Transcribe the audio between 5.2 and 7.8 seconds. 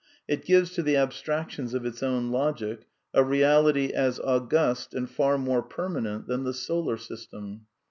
more permanent than ther^ solar system.